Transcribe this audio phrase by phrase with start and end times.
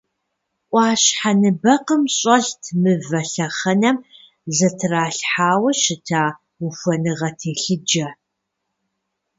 [0.69, 3.97] Ӏуащхьэ ныбэкъым щӀэлът мывэ лъэхъэнэм
[4.55, 6.23] зэтралъхьауэ щыта
[6.65, 8.07] ухуэныгъэ телъыджэ.